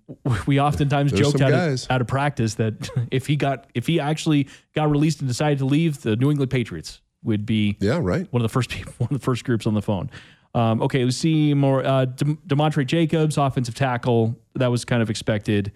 [0.47, 4.01] we oftentimes There's joked out of, out of practice that if he got if he
[4.01, 8.27] actually got released and decided to leave, the New England Patriots would be Yeah, right.
[8.33, 10.11] one of the first people, one of the first groups on the phone.
[10.55, 11.85] Um, okay, let's see more.
[11.85, 15.71] Uh, De- Demontrey Jacobs, offensive tackle, that was kind of expected.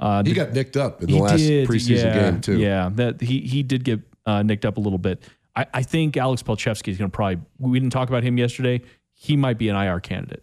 [0.00, 2.58] Uh, He got nicked up in the last preseason yeah, game too.
[2.58, 5.22] Yeah, that he he did get uh, nicked up a little bit.
[5.54, 7.38] I, I think Alex Palczewski is going to probably.
[7.58, 8.80] We didn't talk about him yesterday.
[9.14, 10.42] He might be an IR candidate.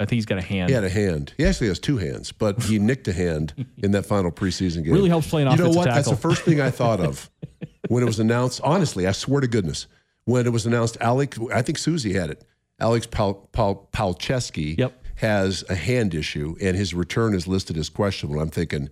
[0.00, 0.68] I think he's got a hand.
[0.70, 1.32] He had a hand.
[1.36, 4.92] He actually has two hands, but he nicked a hand in that final preseason game.
[4.92, 5.84] Really helps playing You know what?
[5.84, 7.30] That's the first thing I thought of
[7.88, 8.60] when it was announced.
[8.64, 9.86] Honestly, I swear to goodness,
[10.24, 12.44] when it was announced, Alex, I think Susie had it.
[12.80, 15.04] Alex Pal, Pal, Palczewski Yep.
[15.16, 18.40] has a hand issue, and his return is listed as questionable.
[18.40, 18.90] I'm thinking,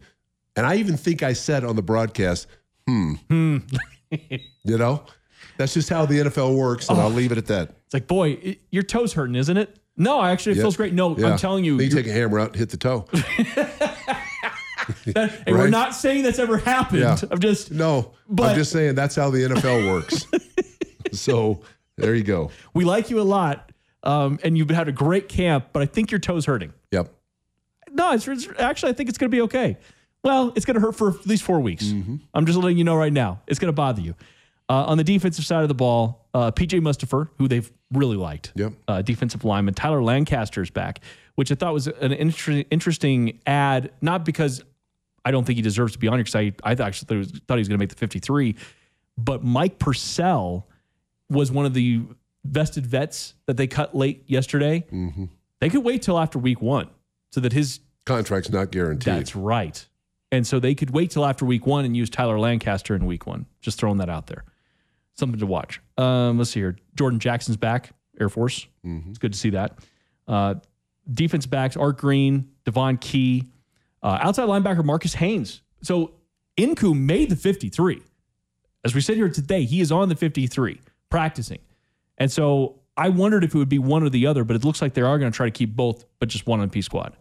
[0.54, 2.46] and I even think I said on the broadcast,
[2.86, 3.14] hmm,
[4.10, 4.38] you
[4.78, 5.02] know,
[5.56, 7.70] that's just how the NFL works, and I'll leave it at that.
[7.86, 9.78] It's like, boy, it, your toe's hurting, isn't it?
[9.96, 10.62] No, actually, it Yeah.
[10.62, 10.92] feels great.
[10.94, 11.28] No, Yeah.
[11.32, 13.06] I'm telling you, Then you take a hammer out and hit the toe.
[15.06, 17.00] that- and we're not saying that's ever happened.
[17.00, 17.16] Yeah.
[17.30, 20.26] I'm just, No, But- I'm just saying that's how the NFL works.
[21.12, 21.60] so
[21.96, 22.50] there you go.
[22.74, 23.70] we like you a lot,
[24.02, 26.72] um, and you've had a great camp, but I think your toe's hurting.
[26.90, 27.12] Yep.
[27.92, 29.76] No, it's, it's actually, I think it's going to be okay.
[30.24, 31.84] Well, it's going to hurt for at least four weeks.
[31.84, 32.16] Mm-hmm.
[32.32, 33.42] I'm just letting you know right now.
[33.46, 34.14] It's going to bother you.
[34.68, 38.52] Uh, on the defensive side of the ball, uh, PJ Mustipher, who they've really liked,
[38.56, 38.72] Yep.
[38.88, 39.74] uh, defensive lineman.
[39.74, 41.00] Tyler Lancaster's back,
[41.34, 44.62] which I thought was an inter- interesting ad, not because
[45.24, 47.18] I don't think he deserves to be on here, because I, I actually thought he
[47.18, 48.56] was, thought he was going to make the 53,
[49.18, 50.66] but Mike Purcell
[51.30, 52.02] was one of the
[52.44, 54.84] vested vets that they cut late yesterday.
[54.92, 55.26] Mm-hmm.
[55.60, 56.88] They could wait till after week one
[57.30, 59.14] so that his Contract's not guaranteed.
[59.14, 59.86] that's right.
[60.32, 63.26] And so they could wait till after week one and use Tyler Lancaster in week
[63.26, 63.46] one.
[63.60, 64.44] Just throwing that out there.
[65.14, 65.80] Something to watch.
[65.98, 66.76] Um, let's see here.
[66.94, 68.66] Jordan Jackson's back, Air Force.
[68.84, 69.78] It's good to see that.
[70.26, 70.54] Uh,
[71.10, 73.44] defense backs, Art Green, Devon Key,
[74.02, 75.62] uh, outside linebacker Marcus Haynes.
[75.82, 76.12] So
[76.56, 78.02] Incoom made the 53.
[78.84, 81.60] As we sit here today, he is on the 53 practicing.
[82.18, 84.82] And so I wondered if it would be one or the other, but it looks
[84.82, 87.14] like they are going to try to keep both, but just one on P squad.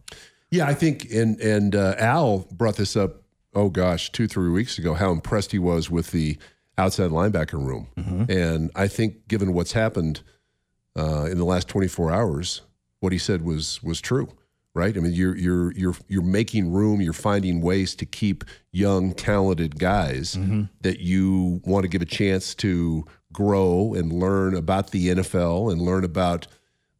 [0.49, 3.21] Yeah, I think, and and uh, Al brought this up.
[3.53, 6.37] Oh gosh, two three weeks ago, how impressed he was with the
[6.77, 7.87] outside linebacker room,
[8.29, 10.21] and I think given what's happened
[10.97, 12.61] uh, in the last twenty four hours,
[12.99, 14.29] what he said was was true.
[14.73, 14.95] Right?
[14.95, 17.01] I mean, you're you're you're you're making room.
[17.01, 20.37] You're finding ways to keep young, talented guys
[20.81, 23.03] that you want to give a chance to
[23.33, 26.47] grow and learn about the NFL and learn about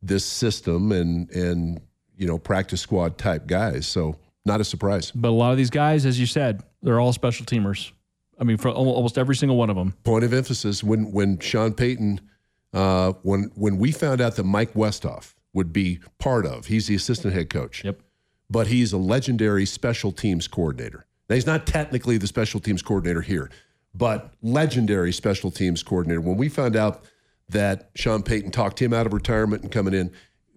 [0.02, 1.80] this system and and
[2.18, 3.88] you know practice squad type guys.
[3.88, 5.12] So not a surprise.
[5.12, 7.92] But a lot of these guys, as you said, they're all special teamers.
[8.42, 9.94] I mean, for almost every single one of them.
[10.04, 12.20] Point of emphasis when when Sean Payton
[12.74, 16.96] uh, when when we found out that Mike Westhoff would be part of, he's the
[16.96, 17.84] assistant head coach.
[17.84, 18.02] Yep.
[18.50, 21.06] But he's a legendary special teams coordinator.
[21.30, 23.52] Now he's not technically the special teams coordinator here,
[23.94, 26.20] but legendary special teams coordinator.
[26.20, 27.06] When we found out
[27.48, 30.12] that Sean Payton talked him out of retirement and coming in,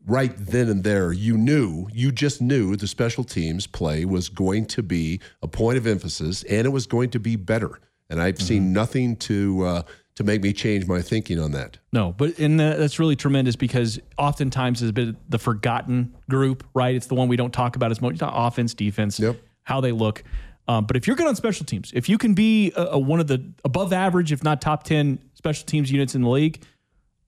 [0.06, 4.66] right then and there, you knew, you just knew the special teams play was going
[4.66, 7.80] to be a point of emphasis and it was going to be better.
[8.10, 9.82] And I've seen nothing to uh,
[10.16, 11.78] to make me change my thinking on that.
[11.92, 16.94] No, but and that's really tremendous because oftentimes it's a bit the forgotten group, right?
[16.94, 18.18] It's the one we don't talk about as much.
[18.20, 19.40] Offense, defense, Yep.
[19.62, 20.22] how they look.
[20.68, 23.20] Um, but if you're good on special teams, if you can be a, a, one
[23.20, 26.62] of the above average, if not top ten special teams units in the league,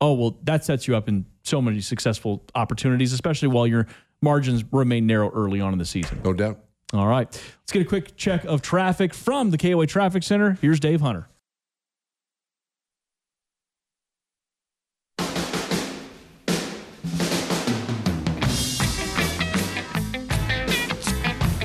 [0.01, 3.87] oh well, that sets you up in so many successful opportunities, especially while your
[4.23, 6.21] margins remain narrow early on in the season.
[6.25, 6.61] No doubt.
[6.93, 10.57] All right, let's get a quick check of traffic from the KOA Traffic Center.
[10.61, 11.29] Here's Dave Hunter.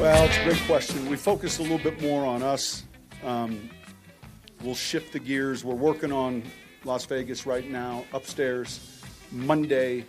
[0.01, 1.07] Well, it's a great question.
[1.07, 2.85] We focus a little bit more on us.
[3.23, 3.69] Um,
[4.63, 5.63] we'll shift the gears.
[5.63, 6.41] We're working on
[6.83, 9.01] Las Vegas right now, upstairs.
[9.31, 10.05] Monday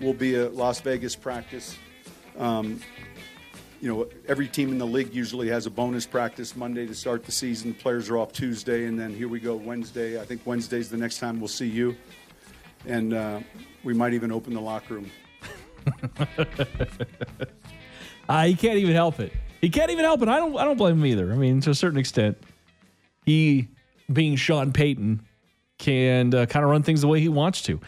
[0.00, 1.76] will be a Las Vegas practice.
[2.38, 2.80] Um,
[3.80, 7.24] you know, every team in the league usually has a bonus practice Monday to start
[7.24, 7.72] the season.
[7.72, 10.20] Players are off Tuesday, and then here we go Wednesday.
[10.20, 11.96] I think Wednesday's the next time we'll see you.
[12.86, 13.40] And uh,
[13.84, 15.10] we might even open the locker room.
[18.28, 19.32] Uh, he can't even help it.
[19.60, 20.28] He can't even help it.
[20.28, 20.56] I don't.
[20.56, 21.32] I don't blame him either.
[21.32, 22.38] I mean, to a certain extent,
[23.26, 23.66] he,
[24.12, 25.20] being Sean Payton,
[25.80, 27.80] can uh, kind of run things the way he wants to.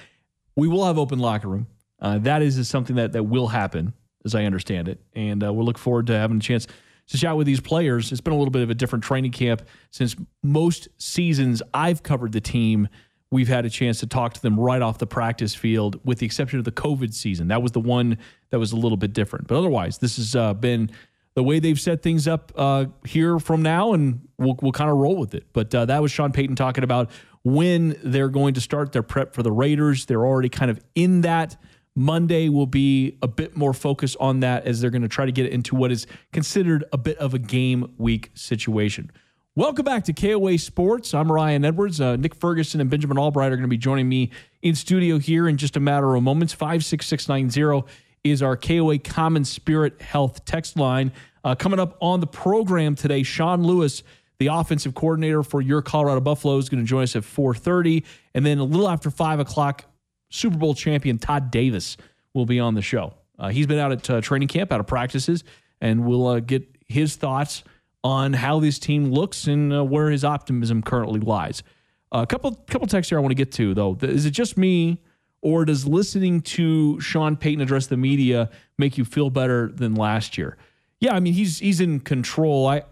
[0.57, 1.69] We will have open locker room.
[2.01, 5.65] Uh, that is something that that will happen, as I understand it, and uh, we'll
[5.65, 6.67] look forward to having a chance
[7.09, 8.11] to chat with these players.
[8.11, 12.33] It's been a little bit of a different training camp since most seasons I've covered
[12.33, 12.89] the team.
[13.31, 16.27] We've had a chance to talk to them right off the practice field, with the
[16.27, 17.49] exception of the COVID season.
[17.49, 18.19] That was the one
[18.51, 19.47] that was a little bit different.
[19.47, 20.91] But otherwise, this has uh, been
[21.35, 24.97] the way they've set things up uh, here from now, and we'll, we'll kind of
[24.97, 25.47] roll with it.
[25.53, 27.11] But uh, that was Sean Payton talking about
[27.45, 30.07] when they're going to start their prep for the Raiders.
[30.07, 31.57] They're already kind of in that.
[31.95, 35.33] Monday will be a bit more focused on that as they're going to try to
[35.33, 39.11] get into what is considered a bit of a game week situation.
[39.55, 41.13] Welcome back to KOA Sports.
[41.13, 42.01] I'm Ryan Edwards.
[42.01, 44.31] Uh, Nick Ferguson and Benjamin Albright are going to be joining me
[44.63, 46.55] in studio here in just a matter of moments.
[46.55, 47.87] 56690
[48.25, 51.13] is our KOA Common Spirit Health text line.
[51.45, 54.03] Uh, coming up on the program today, Sean Lewis,
[54.39, 58.05] the offensive coordinator for your Colorado Buffaloes, is going to join us at 4.30.
[58.35, 59.85] And then a little after 5 o'clock,
[60.31, 61.97] Super Bowl champion Todd Davis
[62.35, 63.15] will be on the show.
[63.39, 65.45] Uh, he's been out at uh, training camp, out of practices,
[65.81, 67.65] and we'll uh, get his thoughts
[68.05, 71.63] on how this team looks and uh, where his optimism currently lies.
[72.11, 73.97] a couple couple texts here I want to get to though.
[74.03, 75.01] Is it just me,
[75.41, 80.37] or does listening to Sean Payton address the media make you feel better than last
[80.37, 80.57] year?
[81.01, 82.67] Yeah, I mean he's he's in control.
[82.69, 82.83] I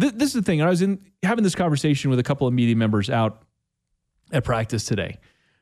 [0.00, 0.62] th- this is the thing.
[0.62, 3.42] I was in having this conversation with a couple of media members out
[4.32, 5.18] at practice today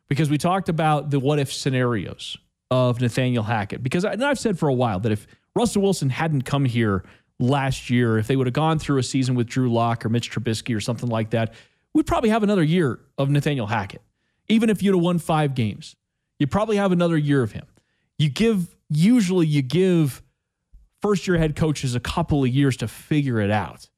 [0.09, 2.37] because we talked about the what if scenarios
[2.71, 3.83] of Nathaniel Hackett.
[3.83, 7.05] Because I, I've said for a while that if Russell Wilson hadn't come here
[7.39, 10.31] last year, if they would have gone through a season with Drew Lock or Mitch
[10.31, 11.55] Trubisky or something like that,
[11.95, 14.03] we'd probably have another year of Nathaniel Hackett.
[14.49, 15.97] Even if you'd have won five games,
[16.39, 17.67] you'd probably have another year of him.
[18.19, 20.23] You give, usually, you give
[21.01, 23.89] first year head coaches a couple of years to figure it out.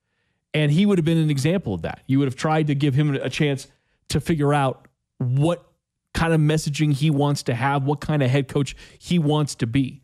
[0.53, 2.03] And he would have been an example of that.
[2.07, 3.69] You would have tried to give him a chance
[4.09, 4.89] to figure out
[5.19, 5.65] what
[6.13, 9.67] kind of messaging he wants to have, what kind of head coach he wants to
[9.67, 10.03] be.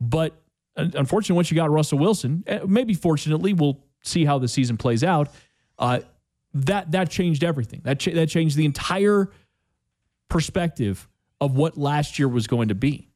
[0.00, 0.34] But
[0.76, 5.28] unfortunately, once you got Russell Wilson, maybe fortunately, we'll see how the season plays out.
[5.78, 6.00] Uh,
[6.54, 7.82] that that changed everything.
[7.84, 9.30] That cha- that changed the entire
[10.28, 11.08] perspective
[11.40, 13.10] of what last year was going to be.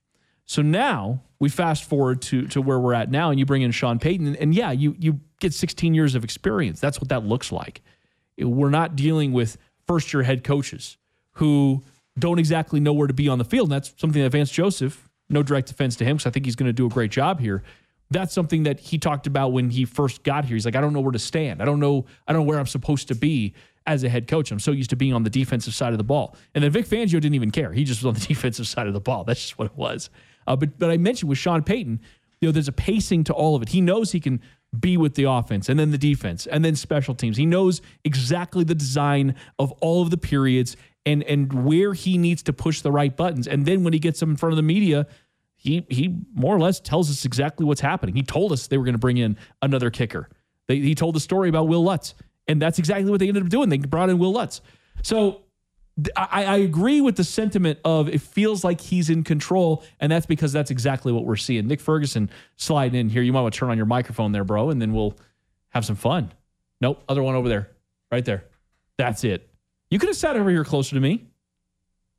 [0.51, 3.71] So now we fast forward to to where we're at now, and you bring in
[3.71, 6.81] Sean Payton, and, and yeah, you you get 16 years of experience.
[6.81, 7.83] That's what that looks like.
[8.37, 10.97] We're not dealing with first year head coaches
[11.35, 11.85] who
[12.19, 13.69] don't exactly know where to be on the field.
[13.69, 16.57] And that's something that Vance Joseph, no direct offense to him, because I think he's
[16.57, 17.63] going to do a great job here.
[18.11, 20.57] That's something that he talked about when he first got here.
[20.57, 21.63] He's like, I don't know where to stand.
[21.63, 22.07] I don't know.
[22.27, 23.55] I don't know where I'm supposed to be
[23.87, 24.51] as a head coach.
[24.51, 26.35] I'm so used to being on the defensive side of the ball.
[26.57, 27.73] And then Vic Fangio didn't even care.
[27.73, 29.23] He just was on the defensive side of the ball.
[29.23, 30.11] That's just what it was.
[30.51, 32.01] Uh, but but I mentioned with Sean Payton,
[32.41, 33.69] you know, there's a pacing to all of it.
[33.69, 34.41] He knows he can
[34.79, 37.37] be with the offense and then the defense and then special teams.
[37.37, 40.77] He knows exactly the design of all of the periods
[41.07, 43.47] and and where he needs to push the right buttons.
[43.47, 45.07] And then when he gets them in front of the media,
[45.55, 48.17] he he more or less tells us exactly what's happening.
[48.17, 50.29] He told us they were going to bring in another kicker.
[50.67, 52.15] They, he told the story about Will Lutz,
[52.49, 53.69] and that's exactly what they ended up doing.
[53.69, 54.63] They brought in Will Lutz.
[55.05, 55.43] So
[56.17, 60.27] I, I, agree with the sentiment of it feels like he's in control, and that's
[60.27, 61.67] because that's exactly what we're seeing.
[61.67, 63.23] Nick Ferguson sliding in here.
[63.23, 65.17] You might want to turn on your microphone there, bro, and then we'll
[65.71, 66.33] have some fun.
[66.81, 67.71] Nope, other one over there,
[68.11, 68.45] right there.
[68.99, 69.49] That's it.
[69.91, 71.27] You could have sat over here closer to me.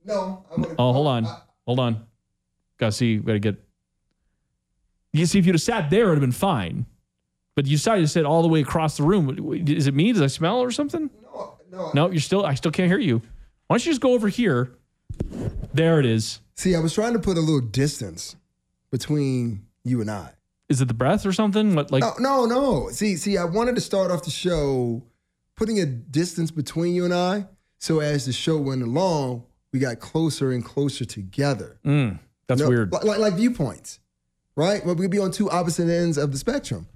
[0.03, 0.45] No.
[0.77, 1.27] oh, hold on,
[1.65, 2.05] hold on.
[2.77, 3.17] Gotta see.
[3.17, 3.63] Gotta get.
[5.13, 6.85] You see, if you'd have sat there, it would have been fine.
[7.55, 9.53] But you decided to sit all the way across the room.
[9.67, 10.11] Is it me?
[10.13, 11.09] Does I smell or something?
[11.23, 11.91] No, no.
[11.93, 12.45] No, you're still.
[12.45, 13.21] I still can't hear you.
[13.71, 14.75] Why don't you just go over here?
[15.73, 16.41] There it is.
[16.55, 18.35] See, I was trying to put a little distance
[18.91, 20.33] between you and I.
[20.67, 21.73] Is it the breath or something?
[21.73, 22.03] What like?
[22.03, 22.89] No, no, no.
[22.89, 25.01] See, see, I wanted to start off the show
[25.55, 27.45] putting a distance between you and I,
[27.77, 31.79] so as the show went along, we got closer and closer together.
[31.85, 32.91] Mm, that's you know, weird.
[32.91, 34.01] Like, like viewpoints,
[34.57, 34.85] right?
[34.85, 36.87] Well, we'd be on two opposite ends of the spectrum.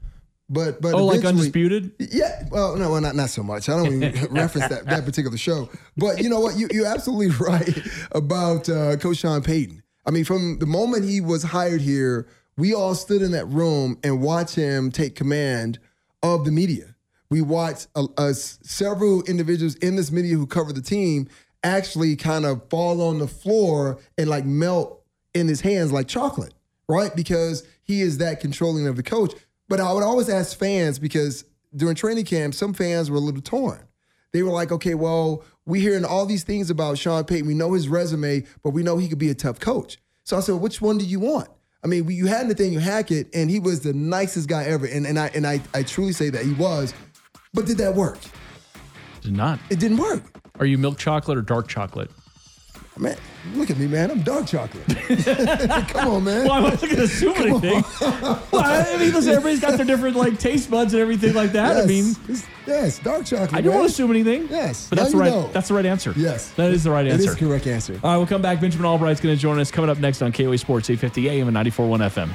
[0.48, 1.92] But but oh, like undisputed?
[1.98, 2.44] Yeah.
[2.52, 3.68] Well, no, well, not not so much.
[3.68, 5.70] I don't even reference that that particular show.
[5.98, 6.56] But you know what?
[6.56, 7.78] You you're absolutely right
[8.12, 9.82] about uh, Coach Sean Payton.
[10.06, 12.28] I mean, from the moment he was hired here,
[12.58, 15.80] we all stood in that room and watched him take command
[16.22, 16.96] of the media.
[17.30, 21.28] We watched uh, uh, several individuals in this media who covered the team
[21.64, 25.02] actually kind of fall on the floor and like melt
[25.34, 26.54] in his hands like chocolate,
[26.88, 27.16] right?
[27.16, 29.34] Because he is that controlling of the coach.
[29.68, 31.46] But I would always ask fans because
[31.76, 33.88] during training camp, some fans were a little torn.
[34.32, 37.48] They were like, okay, well, we're hearing all these things about Sean Payton.
[37.48, 39.98] We know his resume, but we know he could be a tough coach.
[40.24, 41.50] So I said, which one do you want?
[41.84, 45.20] I mean, you had Nathaniel Hackett, and he was the nicest guy ever, and, and
[45.20, 46.96] I and I, I truly say that he was.
[47.54, 48.18] But did that work?
[49.22, 49.60] Did not.
[49.70, 50.24] It didn't work.
[50.60, 52.10] Are you milk chocolate or dark chocolate?
[52.98, 53.18] Man,
[53.56, 54.10] look at me, man.
[54.10, 54.86] I'm dark chocolate.
[55.90, 56.46] Come on, man.
[56.46, 57.84] Well, I wasn't going to assume anything.
[58.00, 61.76] well, I mean, listen, everybody's got their different like taste buds and everything like that.
[61.76, 61.84] Yes.
[61.84, 63.54] I mean, It's- yes, dark chocolate.
[63.54, 63.80] I don't man.
[63.80, 64.48] want to assume anything.
[64.50, 65.30] Yes, but that's the right.
[65.30, 65.50] know.
[65.52, 66.14] That's the right answer.
[66.16, 67.30] Yes, that is the right answer.
[67.32, 68.00] is the correct answer.
[68.02, 68.62] All right, we'll come back.
[68.62, 71.58] Benjamin Albright's going to join us coming up next on KOA Sports 850 AM and
[71.58, 72.32] 94.1 FM.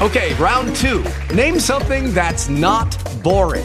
[0.00, 1.04] Okay, round two.
[1.32, 3.64] Name something that's not boring.